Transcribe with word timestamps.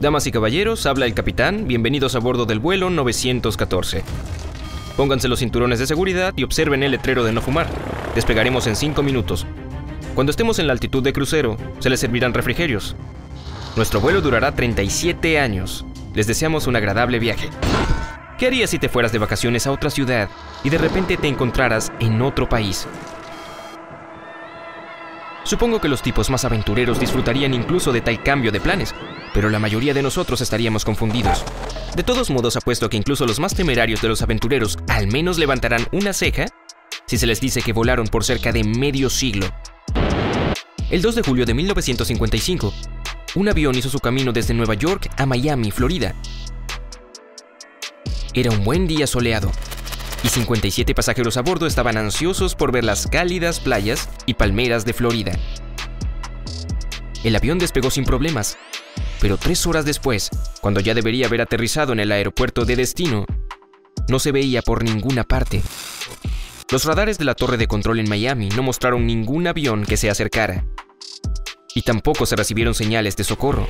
Damas 0.00 0.28
y 0.28 0.30
caballeros, 0.30 0.86
habla 0.86 1.06
el 1.06 1.14
capitán, 1.14 1.66
bienvenidos 1.66 2.14
a 2.14 2.20
bordo 2.20 2.46
del 2.46 2.60
vuelo 2.60 2.88
914. 2.88 4.04
Pónganse 4.96 5.26
los 5.26 5.40
cinturones 5.40 5.80
de 5.80 5.88
seguridad 5.88 6.32
y 6.36 6.44
observen 6.44 6.84
el 6.84 6.92
letrero 6.92 7.24
de 7.24 7.32
no 7.32 7.42
fumar. 7.42 7.66
Despegaremos 8.14 8.68
en 8.68 8.76
5 8.76 9.02
minutos. 9.02 9.44
Cuando 10.14 10.30
estemos 10.30 10.60
en 10.60 10.68
la 10.68 10.72
altitud 10.72 11.02
de 11.02 11.12
crucero, 11.12 11.56
se 11.80 11.90
les 11.90 11.98
servirán 11.98 12.32
refrigerios. 12.32 12.94
Nuestro 13.74 14.00
vuelo 14.00 14.20
durará 14.20 14.52
37 14.52 15.40
años. 15.40 15.84
Les 16.14 16.28
deseamos 16.28 16.68
un 16.68 16.76
agradable 16.76 17.18
viaje. 17.18 17.48
¿Qué 18.38 18.46
harías 18.46 18.70
si 18.70 18.78
te 18.78 18.88
fueras 18.88 19.10
de 19.10 19.18
vacaciones 19.18 19.66
a 19.66 19.72
otra 19.72 19.90
ciudad 19.90 20.28
y 20.62 20.70
de 20.70 20.78
repente 20.78 21.16
te 21.16 21.26
encontraras 21.26 21.90
en 21.98 22.22
otro 22.22 22.48
país? 22.48 22.86
Supongo 25.48 25.80
que 25.80 25.88
los 25.88 26.02
tipos 26.02 26.28
más 26.28 26.44
aventureros 26.44 27.00
disfrutarían 27.00 27.54
incluso 27.54 27.90
de 27.90 28.02
tal 28.02 28.22
cambio 28.22 28.52
de 28.52 28.60
planes, 28.60 28.94
pero 29.32 29.48
la 29.48 29.58
mayoría 29.58 29.94
de 29.94 30.02
nosotros 30.02 30.42
estaríamos 30.42 30.84
confundidos. 30.84 31.42
De 31.96 32.02
todos 32.02 32.28
modos, 32.28 32.58
apuesto 32.58 32.90
que 32.90 32.98
incluso 32.98 33.24
los 33.24 33.40
más 33.40 33.54
temerarios 33.54 34.02
de 34.02 34.08
los 34.08 34.20
aventureros 34.20 34.76
al 34.88 35.06
menos 35.06 35.38
levantarán 35.38 35.86
una 35.90 36.12
ceja 36.12 36.44
si 37.06 37.16
se 37.16 37.26
les 37.26 37.40
dice 37.40 37.62
que 37.62 37.72
volaron 37.72 38.08
por 38.08 38.24
cerca 38.24 38.52
de 38.52 38.62
medio 38.62 39.08
siglo. 39.08 39.46
El 40.90 41.00
2 41.00 41.14
de 41.14 41.22
julio 41.22 41.46
de 41.46 41.54
1955, 41.54 42.74
un 43.36 43.48
avión 43.48 43.74
hizo 43.74 43.88
su 43.88 44.00
camino 44.00 44.32
desde 44.32 44.52
Nueva 44.52 44.74
York 44.74 45.08
a 45.16 45.24
Miami, 45.24 45.70
Florida, 45.70 46.14
era 48.34 48.50
un 48.50 48.62
buen 48.62 48.86
día 48.86 49.06
soleado, 49.06 49.50
y 50.22 50.28
57 50.28 50.94
pasajeros 50.94 51.36
a 51.36 51.42
bordo 51.42 51.66
estaban 51.66 51.96
ansiosos 51.96 52.54
por 52.54 52.72
ver 52.72 52.84
las 52.84 53.06
cálidas 53.06 53.60
playas 53.60 54.08
y 54.26 54.34
palmeras 54.34 54.84
de 54.84 54.92
Florida. 54.92 55.32
El 57.24 57.36
avión 57.36 57.58
despegó 57.58 57.90
sin 57.90 58.04
problemas, 58.04 58.56
pero 59.20 59.36
tres 59.36 59.66
horas 59.66 59.84
después, 59.84 60.30
cuando 60.60 60.80
ya 60.80 60.94
debería 60.94 61.26
haber 61.26 61.40
aterrizado 61.40 61.92
en 61.92 62.00
el 62.00 62.12
aeropuerto 62.12 62.64
de 62.64 62.76
destino, 62.76 63.26
no 64.08 64.18
se 64.18 64.32
veía 64.32 64.62
por 64.62 64.84
ninguna 64.84 65.24
parte. 65.24 65.62
Los 66.70 66.84
radares 66.84 67.18
de 67.18 67.24
la 67.24 67.34
torre 67.34 67.56
de 67.56 67.66
control 67.66 67.98
en 67.98 68.08
Miami 68.08 68.48
no 68.50 68.62
mostraron 68.62 69.06
ningún 69.06 69.46
avión 69.46 69.84
que 69.84 69.96
se 69.96 70.10
acercara, 70.10 70.64
y 71.74 71.82
tampoco 71.82 72.26
se 72.26 72.36
recibieron 72.36 72.74
señales 72.74 73.16
de 73.16 73.24
socorro. 73.24 73.66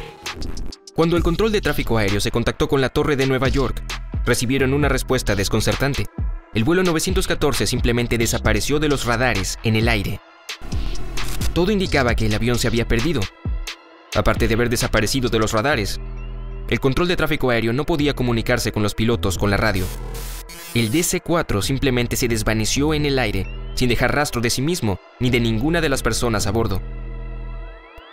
Cuando 0.94 1.16
el 1.16 1.22
control 1.22 1.52
de 1.52 1.60
tráfico 1.60 1.98
aéreo 1.98 2.20
se 2.20 2.30
contactó 2.30 2.68
con 2.68 2.80
la 2.80 2.88
torre 2.88 3.16
de 3.16 3.26
Nueva 3.26 3.48
York, 3.48 3.82
recibieron 4.24 4.74
una 4.74 4.88
respuesta 4.88 5.34
desconcertante. 5.34 6.06
El 6.54 6.64
vuelo 6.64 6.82
914 6.82 7.66
simplemente 7.66 8.16
desapareció 8.16 8.78
de 8.78 8.88
los 8.88 9.04
radares 9.04 9.58
en 9.64 9.76
el 9.76 9.86
aire. 9.86 10.18
Todo 11.52 11.70
indicaba 11.70 12.14
que 12.14 12.26
el 12.26 12.34
avión 12.34 12.58
se 12.58 12.68
había 12.68 12.88
perdido. 12.88 13.20
Aparte 14.14 14.48
de 14.48 14.54
haber 14.54 14.70
desaparecido 14.70 15.28
de 15.28 15.38
los 15.38 15.52
radares, 15.52 16.00
el 16.70 16.80
control 16.80 17.06
de 17.08 17.16
tráfico 17.16 17.50
aéreo 17.50 17.74
no 17.74 17.84
podía 17.84 18.14
comunicarse 18.14 18.72
con 18.72 18.82
los 18.82 18.94
pilotos 18.94 19.36
con 19.36 19.50
la 19.50 19.58
radio. 19.58 19.84
El 20.74 20.90
DC-4 20.90 21.60
simplemente 21.60 22.16
se 22.16 22.28
desvaneció 22.28 22.94
en 22.94 23.04
el 23.04 23.18
aire, 23.18 23.46
sin 23.74 23.90
dejar 23.90 24.14
rastro 24.14 24.40
de 24.40 24.48
sí 24.48 24.62
mismo 24.62 24.98
ni 25.20 25.28
de 25.28 25.40
ninguna 25.40 25.82
de 25.82 25.90
las 25.90 26.02
personas 26.02 26.46
a 26.46 26.50
bordo. 26.50 26.80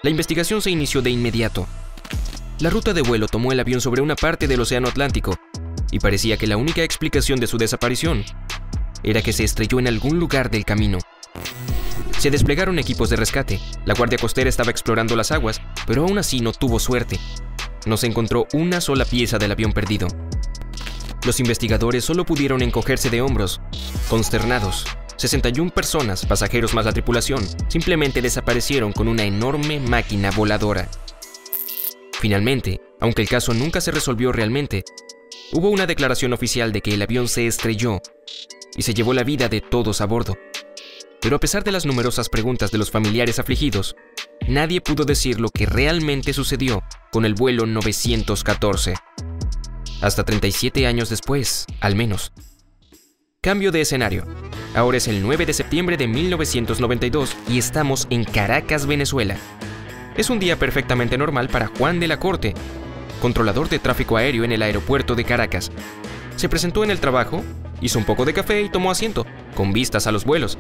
La 0.04 0.10
investigación 0.10 0.62
se 0.62 0.72
inició 0.72 1.02
de 1.02 1.10
inmediato. 1.10 1.68
La 2.60 2.70
ruta 2.70 2.94
de 2.94 3.02
vuelo 3.02 3.28
tomó 3.28 3.54
el 3.54 3.60
avión 3.62 3.80
sobre 3.80 4.02
una 4.02 4.16
parte 4.16 4.48
del 4.48 4.60
Océano 4.60 4.90
Atlántico 4.90 5.38
y 5.92 6.00
parecía 6.00 6.38
que 6.38 6.48
la 6.48 6.58
única 6.58 6.84
explicación 6.84 7.40
de 7.40 7.48
su 7.48 7.58
desaparición 7.58 8.24
era 9.04 9.22
que 9.22 9.34
se 9.34 9.44
estrelló 9.44 9.80
en 9.80 9.88
algún 9.88 10.20
lugar 10.20 10.50
del 10.50 10.66
camino. 10.66 11.00
Se 12.18 12.32
desplegaron 12.32 12.80
equipos 12.80 13.10
de 13.10 13.18
rescate, 13.18 13.60
la 13.86 13.94
Guardia 13.94 14.18
Costera 14.18 14.50
estaba 14.50 14.72
explorando 14.72 15.16
las 15.16 15.32
aguas, 15.32 15.62
pero 15.86 16.04
aún 16.04 16.18
así 16.18 16.40
no 16.40 16.54
tuvo 16.54 16.80
suerte. 16.80 17.20
No 17.86 17.98
se 17.98 18.08
encontró 18.08 18.48
una 18.54 18.82
sola 18.82 19.06
pieza 19.06 19.38
del 19.38 19.52
avión 19.52 19.74
perdido. 19.74 20.08
Los 21.26 21.40
investigadores 21.40 22.06
solo 22.06 22.26
pudieron 22.26 22.62
encogerse 22.62 23.10
de 23.10 23.22
hombros, 23.22 23.62
consternados. 24.10 24.86
61 25.18 25.72
personas, 25.72 26.26
pasajeros 26.26 26.74
más 26.74 26.86
la 26.86 26.92
tripulación, 26.92 27.44
simplemente 27.68 28.22
desaparecieron 28.22 28.92
con 28.92 29.08
una 29.08 29.24
enorme 29.24 29.80
máquina 29.80 30.32
voladora. 30.32 30.90
Finalmente, 32.20 32.82
aunque 33.00 33.22
el 33.22 33.30
caso 33.30 33.54
nunca 33.54 33.82
se 33.82 33.92
resolvió 33.92 34.32
realmente, 34.32 34.84
Hubo 35.52 35.70
una 35.70 35.86
declaración 35.86 36.34
oficial 36.34 36.72
de 36.72 36.82
que 36.82 36.94
el 36.96 37.02
avión 37.02 37.28
se 37.28 37.48
estrelló 37.48 38.02
y 38.76 38.82
se 38.82 38.94
llevó 38.94 39.14
la 39.14 39.24
vida 39.24 39.48
de 39.48 39.62
todos 39.62 40.02
a 40.02 40.06
bordo. 40.06 40.38
Pero 41.22 41.38
a 41.38 41.40
pesar 41.40 41.64
de 41.64 41.72
las 41.72 41.86
numerosas 41.86 42.30
preguntas 42.30 42.72
de 42.72 42.78
los 42.78 42.92
familiares 42.92 43.40
afligidos, 43.40 43.96
nadie 44.48 44.82
pudo 44.82 45.06
decir 45.06 45.40
lo 45.40 45.50
que 45.50 45.66
realmente 45.66 46.34
sucedió 46.34 46.84
con 47.12 47.26
el 47.26 47.36
vuelo 47.36 47.66
914. 47.66 48.96
Hasta 50.02 50.24
37 50.24 50.88
años 50.88 51.10
después, 51.10 51.66
al 51.80 51.96
menos. 51.96 52.34
Cambio 53.42 53.72
de 53.72 53.82
escenario. 53.82 54.26
Ahora 54.74 54.98
es 54.98 55.08
el 55.08 55.22
9 55.22 55.46
de 55.46 55.54
septiembre 55.54 55.96
de 55.96 56.08
1992 56.08 57.36
y 57.48 57.60
estamos 57.60 58.08
en 58.10 58.24
Caracas, 58.24 58.88
Venezuela. 58.88 59.38
Es 60.18 60.30
un 60.30 60.40
día 60.40 60.58
perfectamente 60.58 61.18
normal 61.18 61.50
para 61.50 61.68
Juan 61.68 62.00
de 62.00 62.08
la 62.08 62.20
Corte, 62.20 62.54
controlador 63.22 63.70
de 63.70 63.80
tráfico 63.80 64.18
aéreo 64.18 64.44
en 64.44 64.52
el 64.52 64.62
aeropuerto 64.62 65.16
de 65.16 65.24
Caracas. 65.24 65.72
Se 66.36 66.50
presentó 66.50 66.84
en 66.84 66.92
el 66.92 67.00
trabajo, 67.00 67.44
hizo 67.82 68.00
un 68.00 68.06
poco 68.06 68.26
de 68.26 68.34
café 68.34 68.62
y 68.62 68.70
tomó 68.70 68.92
asiento, 68.92 69.26
con 69.56 69.74
vistas 69.74 70.08
a 70.08 70.12
los 70.12 70.26
vuelos. 70.26 70.58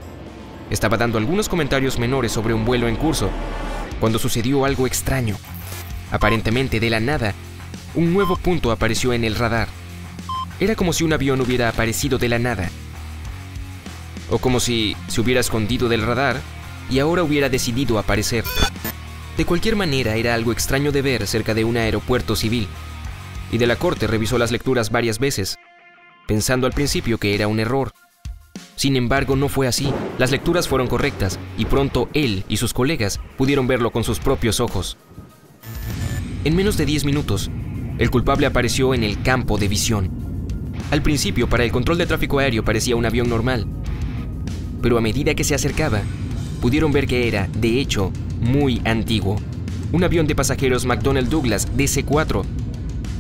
Estaba 0.69 0.97
dando 0.97 1.17
algunos 1.17 1.49
comentarios 1.49 1.99
menores 1.99 2.31
sobre 2.31 2.53
un 2.53 2.65
vuelo 2.65 2.87
en 2.87 2.95
curso, 2.95 3.29
cuando 3.99 4.19
sucedió 4.19 4.65
algo 4.65 4.87
extraño. 4.87 5.37
Aparentemente 6.11 6.79
de 6.79 6.89
la 6.89 6.99
nada, 6.99 7.33
un 7.93 8.13
nuevo 8.13 8.35
punto 8.35 8.71
apareció 8.71 9.13
en 9.13 9.23
el 9.23 9.35
radar. 9.35 9.67
Era 10.59 10.75
como 10.75 10.93
si 10.93 11.03
un 11.03 11.13
avión 11.13 11.41
hubiera 11.41 11.69
aparecido 11.69 12.17
de 12.17 12.29
la 12.29 12.39
nada. 12.39 12.69
O 14.29 14.37
como 14.39 14.59
si 14.59 14.95
se 15.07 15.21
hubiera 15.21 15.41
escondido 15.41 15.89
del 15.89 16.05
radar 16.05 16.41
y 16.89 16.99
ahora 16.99 17.23
hubiera 17.23 17.49
decidido 17.49 17.99
aparecer. 17.99 18.43
De 19.37 19.45
cualquier 19.45 19.75
manera, 19.75 20.15
era 20.15 20.33
algo 20.33 20.51
extraño 20.51 20.91
de 20.91 21.01
ver 21.01 21.27
cerca 21.27 21.53
de 21.53 21.65
un 21.65 21.75
aeropuerto 21.75 22.35
civil. 22.35 22.67
Y 23.51 23.57
de 23.57 23.67
la 23.67 23.75
corte 23.75 24.07
revisó 24.07 24.37
las 24.37 24.51
lecturas 24.51 24.91
varias 24.91 25.19
veces, 25.19 25.57
pensando 26.27 26.67
al 26.67 26.73
principio 26.73 27.17
que 27.17 27.35
era 27.35 27.47
un 27.47 27.59
error. 27.59 27.91
Sin 28.75 28.95
embargo, 28.95 29.35
no 29.35 29.49
fue 29.49 29.67
así. 29.67 29.91
Las 30.17 30.31
lecturas 30.31 30.67
fueron 30.67 30.87
correctas 30.87 31.39
y 31.57 31.65
pronto 31.65 32.09
él 32.13 32.45
y 32.47 32.57
sus 32.57 32.73
colegas 32.73 33.19
pudieron 33.37 33.67
verlo 33.67 33.91
con 33.91 34.03
sus 34.03 34.19
propios 34.19 34.59
ojos. 34.59 34.97
En 36.43 36.55
menos 36.55 36.77
de 36.77 36.85
10 36.85 37.05
minutos, 37.05 37.49
el 37.97 38.11
culpable 38.11 38.45
apareció 38.45 38.93
en 38.93 39.03
el 39.03 39.21
campo 39.21 39.57
de 39.57 39.67
visión. 39.67 40.09
Al 40.91 41.01
principio, 41.01 41.49
para 41.49 41.63
el 41.63 41.71
control 41.71 41.97
de 41.97 42.05
tráfico 42.05 42.39
aéreo 42.39 42.63
parecía 42.63 42.95
un 42.95 43.05
avión 43.05 43.29
normal, 43.29 43.65
pero 44.81 44.97
a 44.97 45.01
medida 45.01 45.33
que 45.33 45.43
se 45.43 45.55
acercaba, 45.55 46.01
pudieron 46.61 46.91
ver 46.91 47.07
que 47.07 47.27
era, 47.27 47.47
de 47.53 47.79
hecho, 47.79 48.11
muy 48.45 48.81
antiguo. 48.85 49.37
Un 49.91 50.03
avión 50.03 50.27
de 50.27 50.35
pasajeros 50.35 50.85
McDonnell 50.85 51.29
Douglas 51.29 51.67
DC-4, 51.75 52.43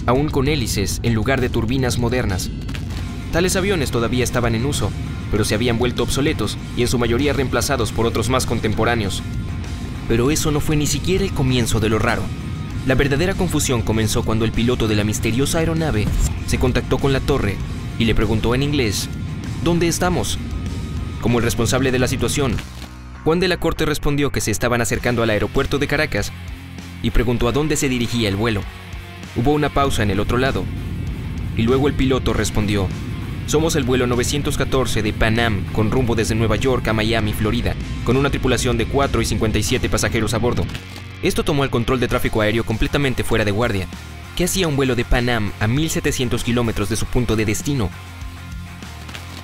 aún 0.05 0.29
con 0.29 0.47
hélices 0.47 0.99
en 1.03 1.13
lugar 1.13 1.41
de 1.41 1.49
turbinas 1.49 1.97
modernas. 1.97 2.51
Tales 3.31 3.55
aviones 3.55 3.91
todavía 3.91 4.23
estaban 4.23 4.55
en 4.55 4.65
uso, 4.65 4.91
pero 5.31 5.43
se 5.43 5.55
habían 5.55 5.77
vuelto 5.77 6.03
obsoletos 6.03 6.57
y 6.77 6.83
en 6.83 6.87
su 6.87 6.99
mayoría 6.99 7.33
reemplazados 7.33 7.91
por 7.91 8.05
otros 8.05 8.29
más 8.29 8.45
contemporáneos. 8.45 9.23
Pero 10.07 10.31
eso 10.31 10.51
no 10.51 10.59
fue 10.59 10.75
ni 10.75 10.85
siquiera 10.85 11.23
el 11.23 11.33
comienzo 11.33 11.79
de 11.79 11.89
lo 11.89 11.99
raro. 11.99 12.21
La 12.85 12.93
verdadera 12.93 13.33
confusión 13.33 13.81
comenzó 13.81 14.23
cuando 14.23 14.45
el 14.45 14.51
piloto 14.51 14.87
de 14.87 14.95
la 14.95 15.03
misteriosa 15.03 15.57
aeronave 15.57 16.05
se 16.45 16.59
contactó 16.59 16.99
con 16.99 17.11
la 17.11 17.19
torre 17.19 17.57
y 17.97 18.05
le 18.05 18.13
preguntó 18.13 18.53
en 18.53 18.61
inglés, 18.61 19.09
¿Dónde 19.63 19.87
estamos? 19.87 20.37
Como 21.21 21.39
el 21.39 21.43
responsable 21.45 21.91
de 21.91 21.97
la 21.97 22.07
situación, 22.07 22.55
Juan 23.25 23.39
de 23.39 23.47
la 23.47 23.57
Corte 23.57 23.87
respondió 23.87 24.29
que 24.29 24.39
se 24.39 24.51
estaban 24.51 24.81
acercando 24.81 25.23
al 25.23 25.31
aeropuerto 25.31 25.79
de 25.79 25.87
Caracas 25.87 26.31
y 27.01 27.09
preguntó 27.09 27.47
a 27.47 27.51
dónde 27.51 27.75
se 27.75 27.89
dirigía 27.89 28.29
el 28.29 28.35
vuelo. 28.35 28.61
Hubo 29.35 29.51
una 29.51 29.69
pausa 29.69 30.03
en 30.03 30.11
el 30.11 30.19
otro 30.19 30.37
lado 30.37 30.63
y 31.57 31.63
luego 31.63 31.87
el 31.87 31.95
piloto 31.95 32.33
respondió, 32.33 32.87
somos 33.47 33.75
el 33.75 33.83
vuelo 33.83 34.05
914 34.05 35.01
de 35.01 35.11
Pan 35.11 35.65
con 35.73 35.89
rumbo 35.89 36.13
desde 36.13 36.35
Nueva 36.35 36.55
York 36.55 36.87
a 36.87 36.93
Miami, 36.93 37.33
Florida, 37.33 37.73
con 38.03 38.15
una 38.15 38.29
tripulación 38.29 38.77
de 38.77 38.85
4 38.85 39.19
y 39.23 39.25
57 39.25 39.89
pasajeros 39.89 40.35
a 40.35 40.37
bordo. 40.37 40.63
Esto 41.23 41.43
tomó 41.43 41.63
el 41.63 41.71
control 41.71 41.99
de 41.99 42.07
tráfico 42.07 42.41
aéreo 42.41 42.63
completamente 42.63 43.23
fuera 43.23 43.43
de 43.43 43.49
guardia. 43.49 43.87
¿Qué 44.35 44.43
hacía 44.43 44.67
un 44.67 44.75
vuelo 44.75 44.95
de 44.95 45.03
Pan 45.03 45.29
Am 45.29 45.51
a 45.59 45.65
1700 45.65 46.43
kilómetros 46.43 46.89
de 46.89 46.95
su 46.95 47.07
punto 47.07 47.35
de 47.35 47.45
destino? 47.45 47.89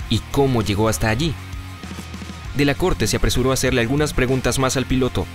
¿Y 0.07 0.19
cómo 0.29 0.61
llegó 0.61 0.87
hasta 0.87 1.09
allí? 1.09 1.33
De 2.55 2.65
la 2.65 2.75
corte 2.75 3.07
se 3.07 3.17
apresuró 3.17 3.51
a 3.51 3.53
hacerle 3.53 3.81
algunas 3.81 4.13
preguntas 4.13 4.59
más 4.59 4.77
al 4.77 4.85
piloto. 4.85 5.25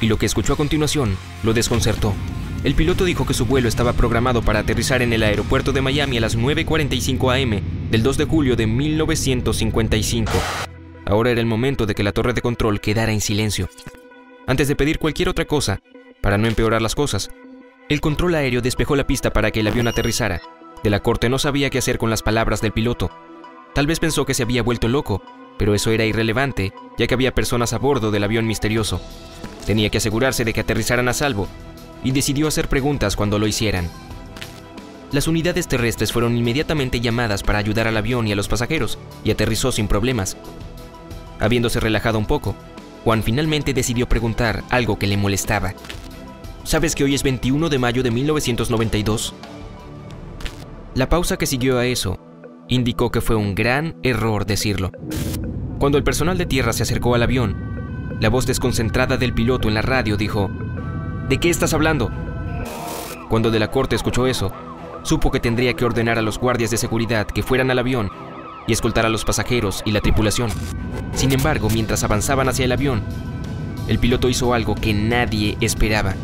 Y 0.00 0.06
lo 0.06 0.18
que 0.18 0.26
escuchó 0.26 0.54
a 0.54 0.56
continuación 0.56 1.16
lo 1.42 1.52
desconcertó. 1.52 2.14
El 2.64 2.74
piloto 2.74 3.04
dijo 3.04 3.26
que 3.26 3.34
su 3.34 3.44
vuelo 3.44 3.68
estaba 3.68 3.92
programado 3.92 4.42
para 4.42 4.60
aterrizar 4.60 5.02
en 5.02 5.12
el 5.12 5.24
aeropuerto 5.24 5.72
de 5.72 5.80
Miami 5.80 6.18
a 6.18 6.20
las 6.20 6.38
9.45 6.38 7.42
am 7.42 7.90
del 7.90 8.02
2 8.02 8.18
de 8.18 8.24
julio 8.24 8.56
de 8.56 8.66
1955. 8.66 10.32
Ahora 11.06 11.30
era 11.30 11.40
el 11.40 11.46
momento 11.46 11.86
de 11.86 11.94
que 11.94 12.04
la 12.04 12.12
torre 12.12 12.34
de 12.34 12.40
control 12.40 12.80
quedara 12.80 13.12
en 13.12 13.20
silencio. 13.20 13.68
Antes 14.46 14.68
de 14.68 14.76
pedir 14.76 14.98
cualquier 14.98 15.28
otra 15.28 15.44
cosa, 15.44 15.80
para 16.20 16.38
no 16.38 16.46
empeorar 16.46 16.82
las 16.82 16.94
cosas, 16.94 17.30
El 17.88 18.00
control 18.00 18.36
aéreo 18.36 18.62
despejó 18.62 18.96
la 18.96 19.06
pista 19.06 19.32
para 19.32 19.50
que 19.50 19.60
el 19.60 19.66
avión 19.66 19.86
aterrizara. 19.86 20.40
De 20.82 20.88
la 20.88 21.00
corte 21.00 21.28
no 21.28 21.38
sabía 21.38 21.68
qué 21.68 21.78
hacer 21.78 21.98
con 21.98 22.08
las 22.10 22.22
palabras 22.22 22.62
del 22.62 22.72
piloto. 22.72 23.10
Tal 23.74 23.86
vez 23.86 24.00
pensó 24.00 24.24
que 24.24 24.34
se 24.34 24.44
había 24.44 24.62
vuelto 24.62 24.88
loco, 24.88 25.22
pero 25.58 25.74
eso 25.74 25.90
era 25.90 26.04
irrelevante, 26.04 26.72
ya 26.98 27.06
que 27.06 27.14
había 27.14 27.34
personas 27.34 27.72
a 27.72 27.78
bordo 27.78 28.10
del 28.10 28.24
avión 28.24 28.46
misterioso. 28.46 29.00
Tenía 29.66 29.90
que 29.90 29.98
asegurarse 29.98 30.44
de 30.44 30.52
que 30.52 30.60
aterrizaran 30.60 31.08
a 31.08 31.12
salvo, 31.12 31.48
y 32.04 32.10
decidió 32.10 32.48
hacer 32.48 32.68
preguntas 32.68 33.16
cuando 33.16 33.38
lo 33.38 33.46
hicieran. 33.46 33.88
Las 35.12 35.28
unidades 35.28 35.68
terrestres 35.68 36.12
fueron 36.12 36.36
inmediatamente 36.36 37.00
llamadas 37.00 37.42
para 37.42 37.58
ayudar 37.58 37.86
al 37.86 37.96
avión 37.96 38.26
y 38.26 38.32
a 38.32 38.36
los 38.36 38.48
pasajeros, 38.48 38.98
y 39.24 39.30
aterrizó 39.30 39.70
sin 39.70 39.86
problemas. 39.86 40.36
Habiéndose 41.38 41.80
relajado 41.80 42.18
un 42.18 42.26
poco, 42.26 42.54
Juan 43.04 43.22
finalmente 43.22 43.74
decidió 43.74 44.08
preguntar 44.08 44.62
algo 44.70 44.98
que 44.98 45.06
le 45.06 45.16
molestaba. 45.16 45.74
¿Sabes 46.64 46.94
que 46.94 47.04
hoy 47.04 47.14
es 47.14 47.22
21 47.22 47.68
de 47.68 47.78
mayo 47.78 48.02
de 48.02 48.10
1992? 48.10 49.34
La 50.94 51.08
pausa 51.08 51.36
que 51.36 51.46
siguió 51.46 51.78
a 51.78 51.86
eso 51.86 52.18
indicó 52.68 53.10
que 53.10 53.20
fue 53.20 53.36
un 53.36 53.54
gran 53.54 53.96
error 54.02 54.46
decirlo. 54.46 54.92
Cuando 55.82 55.98
el 55.98 56.04
personal 56.04 56.38
de 56.38 56.46
tierra 56.46 56.72
se 56.72 56.84
acercó 56.84 57.16
al 57.16 57.24
avión, 57.24 57.56
la 58.20 58.28
voz 58.28 58.46
desconcentrada 58.46 59.16
del 59.16 59.32
piloto 59.32 59.66
en 59.66 59.74
la 59.74 59.82
radio 59.82 60.16
dijo, 60.16 60.48
¿De 61.28 61.38
qué 61.38 61.50
estás 61.50 61.74
hablando? 61.74 62.08
Cuando 63.28 63.50
de 63.50 63.58
la 63.58 63.68
corte 63.68 63.96
escuchó 63.96 64.28
eso, 64.28 64.52
supo 65.02 65.32
que 65.32 65.40
tendría 65.40 65.74
que 65.74 65.84
ordenar 65.84 66.20
a 66.20 66.22
los 66.22 66.38
guardias 66.38 66.70
de 66.70 66.76
seguridad 66.76 67.26
que 67.26 67.42
fueran 67.42 67.68
al 67.72 67.80
avión 67.80 68.12
y 68.68 68.72
escoltar 68.72 69.06
a 69.06 69.08
los 69.08 69.24
pasajeros 69.24 69.82
y 69.84 69.90
la 69.90 70.00
tripulación. 70.00 70.50
Sin 71.14 71.32
embargo, 71.32 71.68
mientras 71.68 72.04
avanzaban 72.04 72.48
hacia 72.48 72.66
el 72.66 72.70
avión, 72.70 73.02
el 73.88 73.98
piloto 73.98 74.28
hizo 74.28 74.54
algo 74.54 74.76
que 74.76 74.94
nadie 74.94 75.56
esperaba. 75.60 76.14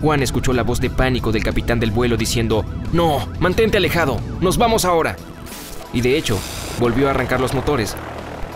Juan 0.00 0.22
escuchó 0.22 0.54
la 0.54 0.62
voz 0.62 0.80
de 0.80 0.88
pánico 0.88 1.30
del 1.30 1.44
capitán 1.44 1.78
del 1.78 1.90
vuelo 1.90 2.16
diciendo, 2.16 2.64
No, 2.94 3.28
mantente 3.38 3.76
alejado, 3.76 4.18
nos 4.40 4.56
vamos 4.56 4.86
ahora. 4.86 5.16
Y 5.92 6.00
de 6.00 6.16
hecho, 6.16 6.38
volvió 6.80 7.08
a 7.08 7.10
arrancar 7.10 7.38
los 7.38 7.52
motores, 7.52 7.94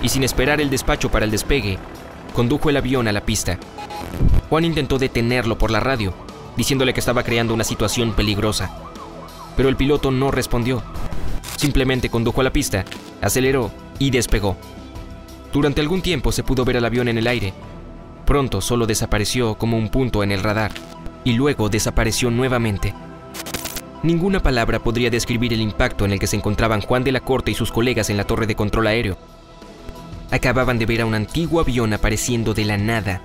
y 0.02 0.08
sin 0.08 0.24
esperar 0.24 0.60
el 0.60 0.70
despacho 0.70 1.10
para 1.10 1.24
el 1.24 1.30
despegue, 1.30 1.78
condujo 2.34 2.70
el 2.70 2.76
avión 2.76 3.08
a 3.08 3.12
la 3.12 3.20
pista. 3.20 3.58
Juan 4.48 4.64
intentó 4.64 4.98
detenerlo 4.98 5.58
por 5.58 5.70
la 5.70 5.80
radio, 5.80 6.14
diciéndole 6.56 6.92
que 6.92 7.00
estaba 7.00 7.22
creando 7.22 7.54
una 7.54 7.64
situación 7.64 8.12
peligrosa. 8.12 8.70
Pero 9.56 9.68
el 9.68 9.76
piloto 9.76 10.10
no 10.10 10.30
respondió. 10.30 10.82
Simplemente 11.56 12.08
condujo 12.08 12.40
a 12.40 12.44
la 12.44 12.52
pista, 12.52 12.84
aceleró 13.20 13.70
y 13.98 14.10
despegó. 14.10 14.56
Durante 15.52 15.80
algún 15.80 16.00
tiempo 16.00 16.32
se 16.32 16.42
pudo 16.42 16.64
ver 16.64 16.76
al 16.76 16.84
avión 16.84 17.08
en 17.08 17.18
el 17.18 17.26
aire. 17.26 17.52
Pronto 18.24 18.60
solo 18.60 18.86
desapareció 18.86 19.56
como 19.56 19.76
un 19.76 19.88
punto 19.88 20.22
en 20.22 20.32
el 20.32 20.42
radar 20.42 20.72
y 21.24 21.32
luego 21.32 21.68
desapareció 21.68 22.30
nuevamente. 22.30 22.94
Ninguna 24.02 24.40
palabra 24.40 24.78
podría 24.78 25.10
describir 25.10 25.52
el 25.52 25.60
impacto 25.60 26.06
en 26.06 26.12
el 26.12 26.18
que 26.18 26.26
se 26.26 26.36
encontraban 26.36 26.80
Juan 26.80 27.04
de 27.04 27.12
la 27.12 27.20
Corte 27.20 27.50
y 27.50 27.54
sus 27.54 27.70
colegas 27.70 28.08
en 28.08 28.16
la 28.16 28.24
torre 28.24 28.46
de 28.46 28.54
control 28.54 28.86
aéreo. 28.86 29.18
Acababan 30.30 30.78
de 30.78 30.86
ver 30.86 31.00
a 31.00 31.06
un 31.06 31.14
antiguo 31.14 31.60
avión 31.60 31.92
apareciendo 31.92 32.54
de 32.54 32.64
la 32.64 32.76
nada. 32.76 33.20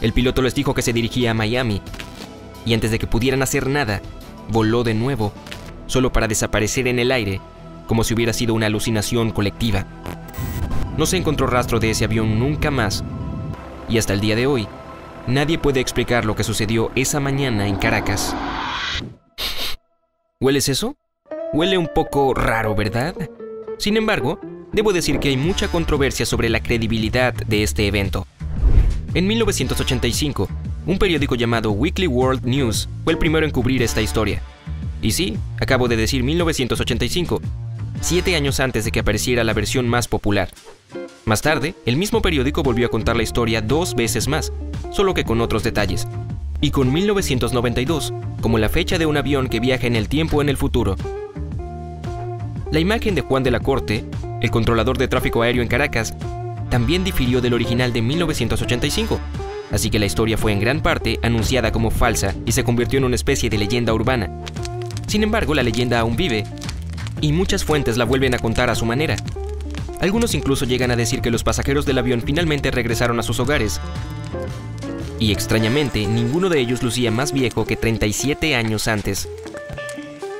El 0.00 0.12
piloto 0.12 0.42
les 0.42 0.54
dijo 0.54 0.74
que 0.74 0.82
se 0.82 0.92
dirigía 0.92 1.32
a 1.32 1.34
Miami, 1.34 1.80
y 2.64 2.74
antes 2.74 2.90
de 2.90 2.98
que 2.98 3.06
pudieran 3.06 3.42
hacer 3.42 3.68
nada, 3.68 4.00
voló 4.48 4.84
de 4.84 4.94
nuevo, 4.94 5.32
solo 5.86 6.12
para 6.12 6.28
desaparecer 6.28 6.86
en 6.86 6.98
el 6.98 7.10
aire, 7.12 7.40
como 7.86 8.04
si 8.04 8.14
hubiera 8.14 8.32
sido 8.32 8.54
una 8.54 8.66
alucinación 8.66 9.30
colectiva. 9.30 9.86
No 10.96 11.06
se 11.06 11.16
encontró 11.16 11.46
rastro 11.46 11.80
de 11.80 11.90
ese 11.90 12.04
avión 12.04 12.38
nunca 12.38 12.70
más, 12.70 13.04
y 13.88 13.98
hasta 13.98 14.12
el 14.12 14.20
día 14.20 14.36
de 14.36 14.46
hoy, 14.46 14.68
nadie 15.26 15.58
puede 15.58 15.80
explicar 15.80 16.24
lo 16.24 16.36
que 16.36 16.44
sucedió 16.44 16.90
esa 16.94 17.20
mañana 17.20 17.66
en 17.66 17.76
Caracas. 17.76 18.34
¿Hueles 20.40 20.68
eso? 20.68 20.96
Huele 21.52 21.78
un 21.78 21.88
poco 21.88 22.34
raro, 22.34 22.74
¿verdad? 22.74 23.14
Sin 23.78 23.96
embargo, 23.96 24.40
debo 24.72 24.92
decir 24.92 25.18
que 25.18 25.28
hay 25.28 25.36
mucha 25.36 25.68
controversia 25.68 26.26
sobre 26.26 26.48
la 26.48 26.62
credibilidad 26.62 27.34
de 27.34 27.62
este 27.62 27.86
evento. 27.86 28.26
En 29.14 29.26
1985, 29.26 30.48
un 30.86 30.98
periódico 30.98 31.34
llamado 31.34 31.70
Weekly 31.72 32.06
World 32.06 32.44
News 32.44 32.88
fue 33.04 33.12
el 33.12 33.18
primero 33.18 33.46
en 33.46 33.52
cubrir 33.52 33.82
esta 33.82 34.00
historia. 34.00 34.42
Y 35.02 35.12
sí, 35.12 35.36
acabo 35.60 35.88
de 35.88 35.96
decir 35.96 36.22
1985, 36.22 37.40
siete 38.00 38.36
años 38.36 38.60
antes 38.60 38.84
de 38.84 38.90
que 38.90 39.00
apareciera 39.00 39.44
la 39.44 39.52
versión 39.52 39.88
más 39.88 40.08
popular. 40.08 40.48
Más 41.24 41.42
tarde, 41.42 41.74
el 41.86 41.96
mismo 41.96 42.22
periódico 42.22 42.62
volvió 42.62 42.86
a 42.86 42.90
contar 42.90 43.16
la 43.16 43.22
historia 43.22 43.60
dos 43.60 43.94
veces 43.94 44.28
más, 44.28 44.52
solo 44.90 45.14
que 45.14 45.24
con 45.24 45.40
otros 45.40 45.62
detalles. 45.62 46.08
Y 46.60 46.70
con 46.70 46.92
1992 46.92 48.12
como 48.42 48.58
la 48.58 48.68
fecha 48.68 48.98
de 48.98 49.06
un 49.06 49.16
avión 49.16 49.48
que 49.48 49.60
viaja 49.60 49.86
en 49.86 49.96
el 49.96 50.08
tiempo 50.08 50.42
en 50.42 50.50
el 50.50 50.58
futuro. 50.58 50.96
La 52.70 52.80
imagen 52.80 53.14
de 53.14 53.22
Juan 53.22 53.42
de 53.42 53.50
la 53.50 53.60
Corte, 53.60 54.04
el 54.42 54.50
controlador 54.50 54.98
de 54.98 55.08
tráfico 55.08 55.40
aéreo 55.42 55.62
en 55.62 55.68
Caracas, 55.68 56.14
también 56.68 57.04
difirió 57.04 57.40
del 57.40 57.54
original 57.54 57.92
de 57.92 58.02
1985, 58.02 59.20
así 59.70 59.88
que 59.88 60.00
la 60.00 60.06
historia 60.06 60.36
fue 60.36 60.52
en 60.52 60.60
gran 60.60 60.82
parte 60.82 61.20
anunciada 61.22 61.70
como 61.70 61.90
falsa 61.90 62.34
y 62.44 62.52
se 62.52 62.64
convirtió 62.64 62.98
en 62.98 63.04
una 63.04 63.14
especie 63.14 63.48
de 63.48 63.58
leyenda 63.58 63.94
urbana. 63.94 64.30
Sin 65.06 65.22
embargo, 65.22 65.54
la 65.54 65.62
leyenda 65.62 66.00
aún 66.00 66.16
vive, 66.16 66.44
y 67.20 67.32
muchas 67.32 67.64
fuentes 67.64 67.96
la 67.96 68.04
vuelven 68.04 68.34
a 68.34 68.38
contar 68.38 68.68
a 68.68 68.74
su 68.74 68.84
manera. 68.84 69.16
Algunos 70.00 70.34
incluso 70.34 70.64
llegan 70.64 70.90
a 70.90 70.96
decir 70.96 71.20
que 71.20 71.30
los 71.30 71.44
pasajeros 71.44 71.86
del 71.86 71.98
avión 71.98 72.20
finalmente 72.20 72.72
regresaron 72.72 73.20
a 73.20 73.22
sus 73.22 73.38
hogares. 73.38 73.80
Y 75.20 75.30
extrañamente, 75.30 76.04
ninguno 76.08 76.48
de 76.48 76.58
ellos 76.58 76.82
lucía 76.82 77.12
más 77.12 77.32
viejo 77.32 77.64
que 77.64 77.76
37 77.76 78.56
años 78.56 78.88
antes. 78.88 79.28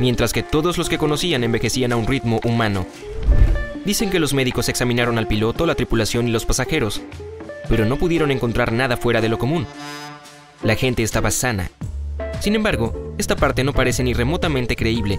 Mientras 0.01 0.33
que 0.33 0.43
todos 0.43 0.77
los 0.77 0.89
que 0.89 0.99
conocían 0.99 1.45
envejecían 1.45 1.93
a 1.93 1.97
un 1.97 2.09
ritmo 2.09 2.41
humano. 2.43 2.85
Dicen 3.85 4.11
que 4.11 4.21
los 4.21 4.33
médicos 4.33 4.69
examinaron 4.69 5.19
al 5.19 5.27
piloto, 5.27 5.67
la 5.67 5.75
tripulación 5.75 6.29
y 6.29 6.31
los 6.31 6.47
pasajeros, 6.47 7.03
pero 7.69 7.85
no 7.85 7.97
pudieron 7.97 8.31
encontrar 8.31 8.73
nada 8.73 8.97
fuera 8.97 9.21
de 9.21 9.29
lo 9.29 9.39
común. 9.39 9.67
La 10.63 10.77
gente 10.77 11.03
estaba 11.03 11.33
sana. 11.33 11.71
Sin 12.41 12.55
embargo, 12.55 13.15
esta 13.19 13.35
parte 13.35 13.65
no 13.65 13.73
parece 13.73 14.05
ni 14.05 14.15
remotamente 14.15 14.77
creíble, 14.77 15.19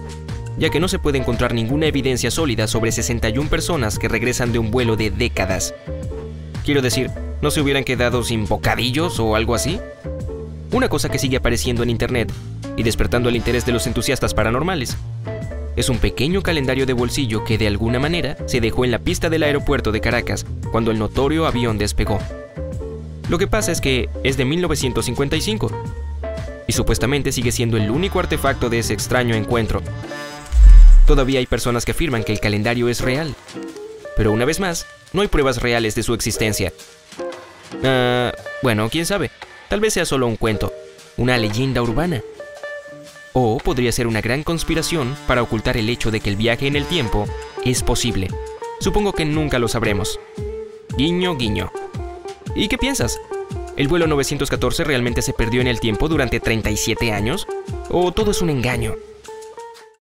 ya 0.56 0.70
que 0.70 0.80
no 0.80 0.88
se 0.88 0.98
puede 0.98 1.18
encontrar 1.18 1.52
ninguna 1.52 1.86
evidencia 1.86 2.30
sólida 2.30 2.66
sobre 2.66 2.90
61 2.90 3.50
personas 3.50 3.98
que 3.98 4.08
regresan 4.08 4.52
de 4.52 4.58
un 4.58 4.70
vuelo 4.70 4.96
de 4.96 5.10
décadas. 5.10 5.74
Quiero 6.64 6.80
decir, 6.80 7.10
¿no 7.42 7.50
se 7.50 7.60
hubieran 7.60 7.84
quedado 7.84 8.24
sin 8.24 8.46
bocadillos 8.46 9.20
o 9.20 9.36
algo 9.36 9.54
así? 9.54 9.78
Una 10.72 10.88
cosa 10.88 11.10
que 11.10 11.18
sigue 11.18 11.36
apareciendo 11.36 11.82
en 11.82 11.90
Internet 11.90 12.32
y 12.76 12.82
despertando 12.82 13.28
el 13.28 13.36
interés 13.36 13.66
de 13.66 13.72
los 13.72 13.86
entusiastas 13.86 14.32
paranormales. 14.32 14.96
Es 15.76 15.88
un 15.88 15.98
pequeño 15.98 16.42
calendario 16.42 16.86
de 16.86 16.92
bolsillo 16.92 17.44
que 17.44 17.58
de 17.58 17.66
alguna 17.66 17.98
manera 17.98 18.36
se 18.46 18.60
dejó 18.60 18.84
en 18.84 18.90
la 18.90 18.98
pista 18.98 19.28
del 19.30 19.42
aeropuerto 19.42 19.92
de 19.92 20.00
Caracas 20.00 20.46
cuando 20.70 20.90
el 20.90 20.98
notorio 20.98 21.46
avión 21.46 21.78
despegó. 21.78 22.18
Lo 23.28 23.38
que 23.38 23.46
pasa 23.46 23.72
es 23.72 23.80
que 23.80 24.08
es 24.22 24.36
de 24.36 24.44
1955 24.44 25.70
y 26.66 26.72
supuestamente 26.72 27.32
sigue 27.32 27.52
siendo 27.52 27.76
el 27.76 27.90
único 27.90 28.20
artefacto 28.20 28.70
de 28.70 28.78
ese 28.78 28.94
extraño 28.94 29.34
encuentro, 29.34 29.82
Todavía 31.06 31.38
hay 31.38 31.46
personas 31.46 31.84
que 31.84 31.90
afirman 31.92 32.24
que 32.24 32.32
el 32.32 32.40
calendario 32.40 32.88
es 32.88 33.00
real. 33.00 33.34
Pero 34.16 34.32
una 34.32 34.46
vez 34.46 34.58
más, 34.58 34.86
no 35.12 35.20
hay 35.20 35.28
pruebas 35.28 35.60
reales 35.60 35.94
de 35.94 36.02
su 36.02 36.14
existencia. 36.14 36.72
Ah, 37.82 38.32
bueno, 38.62 38.88
quién 38.88 39.04
sabe. 39.04 39.30
Tal 39.68 39.80
vez 39.80 39.92
sea 39.92 40.06
solo 40.06 40.26
un 40.26 40.36
cuento, 40.36 40.72
una 41.16 41.36
leyenda 41.36 41.82
urbana. 41.82 42.22
O 43.36 43.58
podría 43.58 43.90
ser 43.90 44.06
una 44.06 44.20
gran 44.20 44.44
conspiración 44.44 45.16
para 45.26 45.42
ocultar 45.42 45.76
el 45.76 45.88
hecho 45.88 46.12
de 46.12 46.20
que 46.20 46.30
el 46.30 46.36
viaje 46.36 46.68
en 46.68 46.76
el 46.76 46.86
tiempo 46.86 47.26
es 47.64 47.82
posible. 47.82 48.28
Supongo 48.78 49.12
que 49.12 49.24
nunca 49.24 49.58
lo 49.58 49.66
sabremos. 49.66 50.20
Guiño, 50.96 51.36
guiño. 51.36 51.72
¿Y 52.54 52.68
qué 52.68 52.78
piensas? 52.78 53.20
¿El 53.76 53.88
vuelo 53.88 54.06
914 54.06 54.84
realmente 54.84 55.20
se 55.20 55.32
perdió 55.32 55.60
en 55.60 55.66
el 55.66 55.80
tiempo 55.80 56.08
durante 56.08 56.38
37 56.38 57.12
años? 57.12 57.48
¿O 57.90 58.12
todo 58.12 58.30
es 58.30 58.40
un 58.40 58.50
engaño? 58.50 58.94